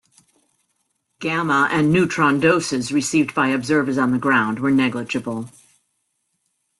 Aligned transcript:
Gamma 1.19 1.67
and 1.71 1.93
neutron 1.93 2.39
doses 2.39 2.91
received 2.91 3.35
by 3.35 3.49
observers 3.49 3.99
on 3.99 4.09
the 4.09 4.17
ground 4.17 4.57
were 4.57 4.71
negligible. 4.71 5.51